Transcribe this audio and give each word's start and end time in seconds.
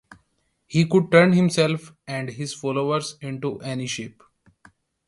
He 0.65 0.87
could 0.87 1.11
turn 1.11 1.33
himself 1.33 1.93
and 2.07 2.29
his 2.31 2.55
followers 2.55 3.17
into 3.21 3.59
any 3.59 3.85
shape. 3.85 4.23